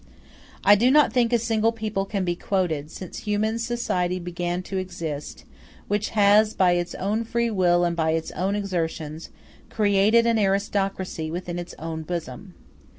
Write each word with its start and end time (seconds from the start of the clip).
I 0.63 0.73
do 0.73 0.89
not 0.89 1.13
think 1.13 1.31
a 1.31 1.37
single 1.37 1.71
people 1.71 2.05
can 2.05 2.25
be 2.25 2.35
quoted, 2.35 2.89
since 2.89 3.19
human 3.19 3.59
society 3.59 4.17
began 4.17 4.63
to 4.63 4.77
exist, 4.79 5.43
which 5.87 6.09
has, 6.17 6.55
by 6.55 6.71
its 6.71 6.95
own 6.95 7.23
free 7.23 7.51
will 7.51 7.83
and 7.85 7.95
by 7.95 8.13
its 8.13 8.31
own 8.31 8.55
exertions, 8.55 9.29
created 9.69 10.25
an 10.25 10.39
aristocracy 10.39 11.29
within 11.29 11.59
its 11.59 11.75
own 11.77 12.01
bosom. 12.01 12.55